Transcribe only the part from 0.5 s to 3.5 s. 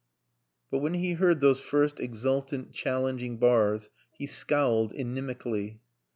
But when he heard those first exultant, challenging